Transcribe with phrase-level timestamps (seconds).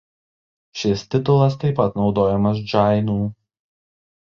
[0.83, 3.23] Šis titulas taip pat naudojamas džainų.